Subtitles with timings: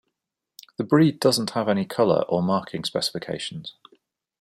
[0.77, 3.75] The breed doesn't have any colour or marking specifications.